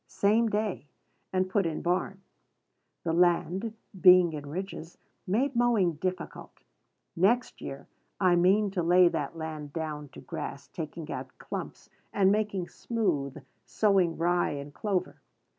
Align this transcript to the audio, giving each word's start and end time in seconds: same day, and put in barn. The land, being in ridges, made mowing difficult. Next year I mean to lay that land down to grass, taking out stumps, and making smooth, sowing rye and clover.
same 0.07 0.49
day, 0.49 0.87
and 1.31 1.47
put 1.47 1.63
in 1.63 1.79
barn. 1.79 2.23
The 3.03 3.13
land, 3.13 3.75
being 4.01 4.33
in 4.33 4.47
ridges, 4.49 4.97
made 5.27 5.55
mowing 5.55 5.93
difficult. 5.97 6.63
Next 7.15 7.61
year 7.61 7.87
I 8.19 8.35
mean 8.35 8.71
to 8.71 8.81
lay 8.81 9.09
that 9.09 9.37
land 9.37 9.73
down 9.73 10.09
to 10.13 10.19
grass, 10.19 10.67
taking 10.67 11.11
out 11.11 11.27
stumps, 11.39 11.87
and 12.11 12.31
making 12.31 12.67
smooth, 12.67 13.45
sowing 13.63 14.17
rye 14.17 14.53
and 14.53 14.73
clover. 14.73 15.21